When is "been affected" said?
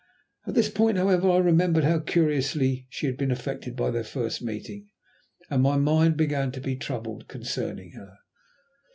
3.17-3.75